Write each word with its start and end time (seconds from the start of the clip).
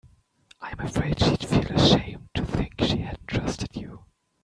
I'm 0.59 0.79
afraid 0.79 1.19
she'd 1.19 1.45
feel 1.45 1.67
ashamed 1.73 2.29
to 2.33 2.43
think 2.43 2.73
she 2.79 2.97
hadn't 3.01 3.27
trusted 3.27 3.75
you. 3.75 4.05